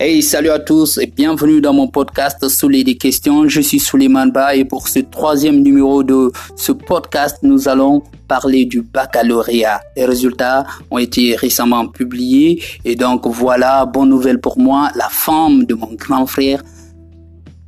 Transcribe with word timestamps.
Hey, 0.00 0.22
salut 0.22 0.50
à 0.50 0.60
tous 0.60 0.96
et 0.98 1.06
bienvenue 1.06 1.60
dans 1.60 1.72
mon 1.72 1.88
podcast 1.88 2.48
Soulé 2.48 2.84
des 2.84 2.96
questions. 2.96 3.48
Je 3.48 3.60
suis 3.60 3.80
Souleymane 3.80 4.30
Ba 4.30 4.54
et 4.54 4.64
pour 4.64 4.86
ce 4.86 5.00
troisième 5.00 5.60
numéro 5.60 6.04
de 6.04 6.30
ce 6.54 6.70
podcast, 6.70 7.38
nous 7.42 7.66
allons 7.66 8.04
parler 8.28 8.64
du 8.64 8.82
baccalauréat. 8.82 9.80
Les 9.96 10.04
résultats 10.04 10.64
ont 10.92 10.98
été 10.98 11.34
récemment 11.34 11.88
publiés 11.88 12.62
et 12.84 12.94
donc 12.94 13.26
voilà, 13.26 13.86
bonne 13.86 14.10
nouvelle 14.10 14.40
pour 14.40 14.56
moi, 14.56 14.92
la 14.94 15.08
femme 15.08 15.64
de 15.64 15.74
mon 15.74 15.92
grand 15.94 16.26
frère 16.26 16.62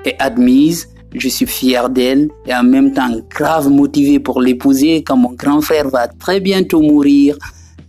est 0.04 0.14
admise. 0.20 0.88
Je 1.12 1.28
suis 1.28 1.46
fier 1.46 1.90
d'elle 1.90 2.28
et 2.46 2.54
en 2.54 2.62
même 2.62 2.92
temps 2.92 3.10
grave 3.28 3.68
motivé 3.70 4.20
pour 4.20 4.40
l'épouser 4.40 5.02
quand 5.02 5.16
mon 5.16 5.32
grand 5.32 5.60
frère 5.62 5.88
va 5.88 6.06
très 6.06 6.38
bientôt 6.38 6.80
mourir. 6.80 7.36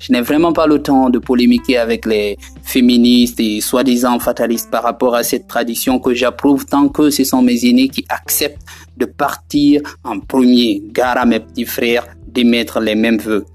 Je 0.02 0.12
n'ai 0.12 0.22
vraiment 0.22 0.52
pas 0.52 0.66
le 0.66 0.82
temps 0.82 1.12
de 1.12 1.20
polémiquer 1.20 1.78
avec 1.78 2.08
les 2.08 2.36
féministes 2.64 3.40
et 3.40 3.62
soi-disant 3.62 4.18
fatalistes 4.18 4.72
par 4.72 4.82
rapport 4.82 5.14
à 5.14 5.22
cette 5.22 5.48
tradition 5.48 6.00
que 6.00 6.16
j'approuve 6.16 6.66
tant 6.66 6.90
que 6.90 7.12
ce 7.12 7.24
sont 7.24 7.44
mes 7.44 7.64
aînés 7.66 7.88
qui 7.88 8.04
acceptent 8.10 8.66
de 8.98 9.06
partir 9.06 9.82
en 10.04 10.20
premier. 10.20 10.82
Gare 10.92 11.20
à 11.20 11.26
mes 11.28 11.40
petits 11.40 11.66
frères 11.66 12.08
d'émettre 12.28 12.80
les 12.80 12.96
mêmes 12.96 13.20
vœux. 13.20 13.46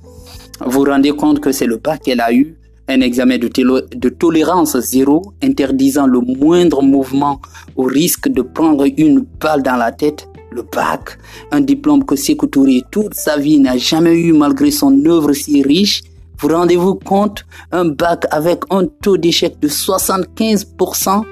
Vous 0.61 0.71
vous 0.71 0.85
rendez 0.85 1.11
compte 1.11 1.41
que 1.41 1.51
c'est 1.51 1.67
le 1.67 1.79
bac 1.79 2.03
qu'elle 2.05 2.21
a 2.21 2.33
eu, 2.33 2.57
un 2.87 3.01
examen 3.01 3.39
de, 3.39 4.09
tolérance 4.09 4.79
zéro 4.79 5.33
interdisant 5.43 6.07
le 6.07 6.21
moindre 6.21 6.81
mouvement 6.81 7.41
au 7.75 7.83
risque 7.83 8.29
de 8.29 8.43
prendre 8.43 8.87
une 8.97 9.27
balle 9.41 9.65
dans 9.65 9.77
la 9.77 9.91
tête 9.91 10.29
le 10.53 10.63
bac, 10.63 11.19
un 11.51 11.61
diplôme 11.61 12.05
que 12.05 12.15
Touré 12.47 12.83
toute 12.93 13.15
sa 13.15 13.37
vie 13.37 13.59
n'a 13.59 13.77
jamais 13.77 14.15
eu 14.15 14.33
malgré 14.33 14.71
son 14.71 15.05
œuvre 15.07 15.33
si 15.33 15.61
riche 15.63 16.03
vous 16.39 16.49
rendez-vous 16.49 16.95
compte? 16.95 17.45
Un 17.73 17.87
bac 17.87 18.27
avec 18.31 18.61
un 18.71 18.87
taux 19.03 19.17
d'échec 19.17 19.59
de 19.61 19.69
75% 19.69 21.25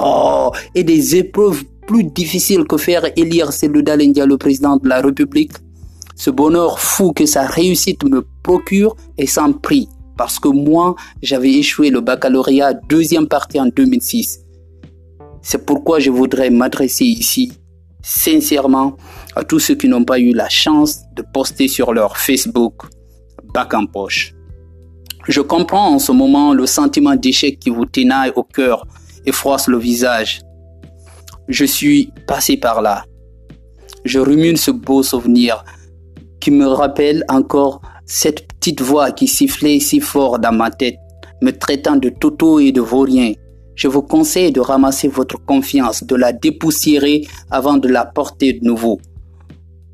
Oh, 0.00 0.52
et 0.74 0.84
des 0.84 1.16
épreuves 1.16 1.64
plus 1.86 2.04
difficiles 2.04 2.64
que 2.64 2.76
faire 2.76 3.04
élire 3.16 3.52
Selouda 3.52 3.96
Lendia, 3.96 4.26
le 4.26 4.36
président 4.38 4.76
de 4.76 4.88
la 4.88 5.00
République. 5.00 5.52
Ce 6.14 6.30
bonheur 6.30 6.78
fou 6.78 7.12
que 7.12 7.26
sa 7.26 7.46
réussite 7.46 8.04
me 8.04 8.24
procure 8.42 8.94
est 9.16 9.26
sans 9.26 9.52
prix, 9.52 9.88
parce 10.16 10.38
que 10.38 10.48
moi, 10.48 10.94
j'avais 11.22 11.52
échoué 11.52 11.90
le 11.90 12.00
baccalauréat 12.00 12.74
deuxième 12.88 13.26
partie 13.26 13.58
en 13.58 13.66
2006. 13.66 14.40
C'est 15.42 15.64
pourquoi 15.64 15.98
je 15.98 16.10
voudrais 16.10 16.50
m'adresser 16.50 17.04
ici, 17.04 17.52
sincèrement, 18.02 18.96
à 19.34 19.42
tous 19.42 19.58
ceux 19.58 19.74
qui 19.74 19.88
n'ont 19.88 20.04
pas 20.04 20.20
eu 20.20 20.32
la 20.32 20.48
chance 20.48 21.00
de 21.16 21.22
poster 21.22 21.66
sur 21.66 21.92
leur 21.92 22.16
Facebook 22.18 22.82
bac 23.52 23.74
en 23.74 23.86
poche. 23.86 24.34
Je 25.28 25.40
comprends 25.40 25.94
en 25.94 25.98
ce 25.98 26.12
moment 26.12 26.54
le 26.54 26.66
sentiment 26.66 27.14
d'échec 27.14 27.58
qui 27.58 27.70
vous 27.70 27.84
tenaille 27.84 28.32
au 28.34 28.42
cœur 28.42 28.86
et 29.26 29.32
froisse 29.32 29.68
le 29.68 29.78
visage. 29.78 30.40
Je 31.48 31.64
suis 31.64 32.12
passé 32.26 32.56
par 32.56 32.80
là. 32.82 33.04
Je 34.04 34.18
rumine 34.18 34.56
ce 34.56 34.70
beau 34.70 35.02
souvenir 35.02 35.64
qui 36.40 36.50
me 36.50 36.66
rappelle 36.66 37.24
encore 37.28 37.82
cette 38.06 38.48
petite 38.48 38.80
voix 38.80 39.10
qui 39.10 39.26
sifflait 39.26 39.80
si 39.80 40.00
fort 40.00 40.38
dans 40.38 40.52
ma 40.52 40.70
tête, 40.70 40.96
me 41.42 41.50
traitant 41.50 41.96
de 41.96 42.08
toto 42.08 42.58
et 42.58 42.72
de 42.72 42.80
vaurien. 42.80 43.32
Je 43.74 43.86
vous 43.86 44.02
conseille 44.02 44.50
de 44.50 44.60
ramasser 44.60 45.08
votre 45.08 45.36
confiance, 45.44 46.04
de 46.04 46.16
la 46.16 46.32
dépoussiérer 46.32 47.26
avant 47.50 47.76
de 47.76 47.88
la 47.88 48.06
porter 48.06 48.54
de 48.54 48.64
nouveau. 48.64 48.98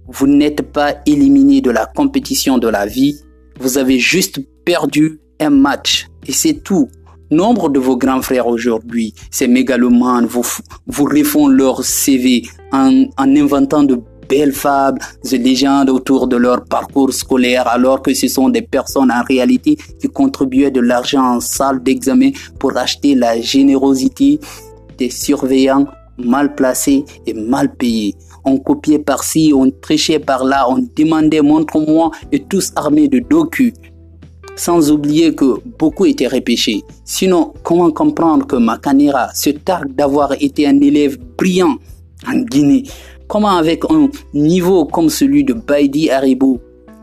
Vous 0.07 0.27
n'êtes 0.27 0.63
pas 0.63 0.95
éliminé 1.07 1.61
de 1.61 1.71
la 1.71 1.87
compétition 1.87 2.59
de 2.59 2.69
la 2.69 2.87
vie, 2.87 3.21
vous 3.61 3.79
avez 3.79 3.99
juste 3.99 4.41
perdu 4.65 5.21
un 5.41 5.51
match 5.51 6.09
et 6.27 6.33
c'est 6.33 6.63
tout. 6.63 6.89
Nombre 7.31 7.69
de 7.71 7.79
vos 7.79 7.97
grands 7.97 8.23
frères 8.23 8.47
aujourd'hui, 8.47 9.15
ces 9.31 9.49
mégalomanes, 9.49 10.27
vous, 10.27 10.47
vous 10.87 11.05
refont 11.05 11.49
leur 11.49 11.83
CV 11.83 12.43
en, 12.71 13.05
en 13.17 13.37
inventant 13.37 13.83
de 13.83 13.99
belles 14.29 14.53
fables, 14.53 15.01
de 15.25 15.37
légendes 15.37 15.91
autour 15.91 16.29
de 16.29 16.37
leur 16.37 16.65
parcours 16.65 17.13
scolaire, 17.13 17.67
alors 17.69 18.03
que 18.03 18.15
ce 18.15 18.29
sont 18.29 18.49
des 18.51 18.63
personnes 18.63 19.11
en 19.11 19.23
réalité 19.23 19.77
qui 20.01 20.09
contribuaient 20.09 20.71
de 20.71 20.81
l'argent 20.81 21.25
en 21.25 21.41
salle 21.41 21.83
d'examen 21.83 22.31
pour 22.59 22.77
acheter 22.77 23.15
la 23.15 23.41
générosité 23.41 24.39
des 24.99 25.11
surveillants 25.11 25.87
mal 26.19 26.55
placés 26.55 27.05
et 27.27 27.35
mal 27.35 27.75
payés 27.75 28.15
on 28.45 28.59
copiait 28.59 28.99
par-ci, 28.99 29.53
on 29.55 29.71
trichait 29.71 30.19
par-là, 30.19 30.67
on 30.69 30.85
demandait 30.97 31.41
montre-moi 31.41 32.11
et 32.31 32.41
tous 32.41 32.73
armés 32.77 33.09
de 33.09 33.19
docu. 33.19 33.73
Sans 34.57 34.91
oublier 34.91 35.35
que 35.35 35.59
beaucoup 35.79 36.05
étaient 36.07 36.29
repêchés. 36.29 36.83
Sinon, 37.05 37.53
comment 37.65 37.91
comprendre 37.91 38.47
que 38.47 38.57
Makanera 38.57 39.35
se 39.35 39.51
targue 39.51 39.95
d'avoir 39.95 40.33
été 40.41 40.67
un 40.67 40.81
élève 40.81 41.19
brillant 41.37 41.77
en 42.29 42.39
Guinée 42.39 42.85
Comment 43.27 43.57
avec 43.57 43.85
un 43.91 44.11
niveau 44.35 44.85
comme 44.85 45.09
celui 45.09 45.43
de 45.45 45.55
Baidi 45.55 46.11
Haribo 46.11 46.61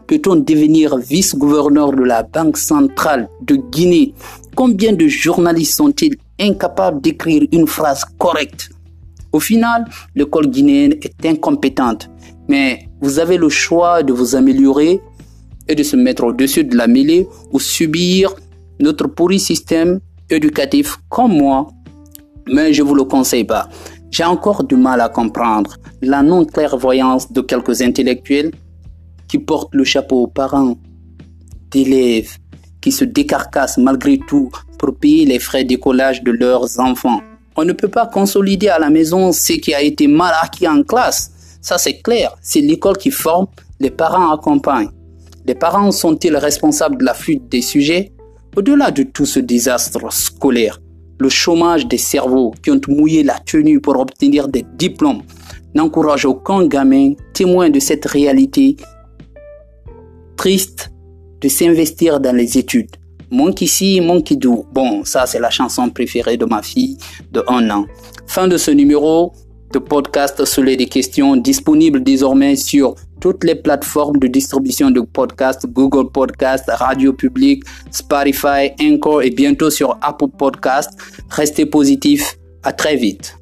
peut-on 0.08 0.36
devenir 0.36 0.98
vice-gouverneur 0.98 1.94
de 1.94 2.04
la 2.04 2.24
Banque 2.24 2.58
centrale 2.58 3.30
de 3.42 3.56
Guinée? 3.56 4.14
Combien 4.56 4.94
de 4.94 5.08
journalistes 5.08 5.78
sont-ils 5.78 6.16
incapables 6.40 7.02
d'écrire 7.02 7.44
une 7.52 7.66
phrase 7.66 8.06
correcte? 8.18 8.70
Au 9.32 9.40
final, 9.40 9.86
l'école 10.16 10.48
guinéenne 10.48 10.96
est 11.02 11.26
incompétente, 11.26 12.10
mais 12.48 12.88
vous 13.02 13.20
avez 13.20 13.38
le 13.38 13.50
choix 13.50 14.04
de 14.04 14.14
vous 14.14 14.36
améliorer 14.36 15.02
et 15.68 15.76
de 15.76 15.84
se 15.84 15.96
mettre 15.96 16.24
au-dessus 16.24 16.64
de 16.64 16.76
la 16.76 16.88
mêlée 16.88 17.28
ou 17.52 17.60
subir 17.60 18.34
notre 18.80 19.08
pourri 19.08 19.40
système 19.40 20.00
éducatif 20.30 20.98
comme 21.10 21.38
moi. 21.38 21.68
Mais 22.48 22.74
je 22.74 22.84
vous 22.84 22.96
le 22.96 23.04
conseille 23.04 23.46
pas. 23.46 23.70
J'ai 24.10 24.26
encore 24.26 24.64
du 24.66 24.76
mal 24.76 25.00
à 25.00 25.08
comprendre 25.08 25.78
la 26.02 26.22
non-clairvoyance 26.22 27.32
de 27.32 27.42
quelques 27.42 27.82
intellectuels 27.82 28.52
qui 29.30 29.38
portent 29.38 29.74
le 29.74 29.86
chapeau 29.86 30.24
aux 30.24 30.28
parents 30.28 30.78
d'élèves 31.70 32.38
qui 32.82 32.92
se 32.92 33.06
décarcassent 33.06 33.78
malgré 33.78 34.18
tout 34.18 34.50
pour 34.78 34.96
payer 34.96 35.26
les 35.26 35.40
frais 35.40 35.64
d'écolage 35.64 36.24
de 36.24 36.32
leurs 36.32 36.80
enfants. 36.80 37.22
On 37.58 37.66
ne 37.66 37.74
peut 37.74 37.90
pas 37.90 38.08
consolider 38.08 38.70
à 38.70 38.80
la 38.80 38.90
maison 38.90 39.32
ce 39.32 39.54
qui 39.54 39.74
a 39.74 39.82
été 39.82 40.08
mal 40.08 40.34
acquis 40.42 40.68
en 40.68 40.84
classe. 40.84 41.32
Ça, 41.62 41.78
c'est 41.78 42.02
clair. 42.02 42.36
C'est 42.42 42.62
l'école 42.62 42.98
qui 42.98 43.12
forme, 43.12 43.48
les 43.80 43.92
parents 43.92 44.32
accompagnent. 44.34 44.92
Les 45.46 45.56
parents 45.56 45.92
sont-ils 45.92 46.36
responsables 46.36 46.98
de 46.98 47.06
la 47.06 47.14
fuite 47.14 47.50
des 47.50 47.62
sujets? 47.62 48.12
Au-delà 48.56 48.92
de 48.92 49.04
tout 49.04 49.26
ce 49.26 49.40
désastre 49.40 50.12
scolaire, 50.12 50.80
le 51.20 51.30
chômage 51.30 51.88
des 51.88 51.98
cerveaux 51.98 52.54
qui 52.64 52.72
ont 52.72 52.82
mouillé 52.88 53.24
la 53.24 53.38
tenue 53.40 53.80
pour 53.80 54.00
obtenir 54.00 54.48
des 54.48 54.66
diplômes 54.76 55.24
n'encourage 55.74 56.26
aucun 56.26 56.68
gamin 56.68 57.14
témoin 57.34 57.70
de 57.70 57.80
cette 57.80 58.06
réalité 58.06 58.76
triste 60.36 60.92
de 61.42 61.48
s'investir 61.48 62.20
dans 62.20 62.36
les 62.36 62.58
études. 62.58 62.96
Monkey 63.32 63.66
Si, 63.66 64.02
Monkey 64.02 64.36
Do. 64.36 64.66
Bon, 64.74 65.04
ça 65.06 65.26
c'est 65.26 65.40
la 65.40 65.50
chanson 65.50 65.90
préférée 65.90 66.38
de 66.38 66.46
ma 66.46 66.62
fille 66.62 66.98
de 67.32 67.44
un 67.48 67.70
an. 67.70 67.86
Fin 68.28 68.48
de 68.48 68.58
ce 68.58 68.72
numéro 68.72 69.34
de 69.74 69.80
podcast 69.80 70.44
sur 70.46 70.64
les 70.64 70.78
questions 70.86 71.38
disponible 71.38 72.04
désormais 72.04 72.56
sur 72.58 72.96
toutes 73.22 73.44
les 73.44 73.56
plateformes 73.56 74.18
de 74.18 74.28
distribution 74.28 74.92
de 74.92 75.02
podcasts, 75.02 75.66
Google 75.68 76.12
Podcast, 76.12 76.66
Radio 76.68 77.14
Public, 77.14 77.64
Spotify, 77.92 78.72
Anchor 78.82 79.22
et 79.22 79.30
bientôt 79.30 79.70
sur 79.70 79.98
Apple 80.02 80.30
Podcast. 80.38 80.92
Restez 81.30 81.66
positifs. 81.66 82.38
À 82.64 82.74
très 82.74 82.96
vite. 82.96 83.41